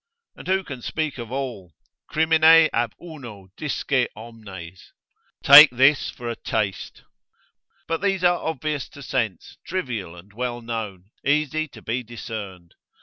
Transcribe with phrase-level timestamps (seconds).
[0.35, 1.73] And who can speak of all?
[2.09, 4.93] Crimine ab uno disce omnes,
[5.43, 7.03] take this for a taste.
[7.87, 12.73] But these are obvious to sense, trivial and well known, easy to be discerned.